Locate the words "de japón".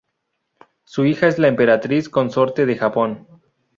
2.65-3.27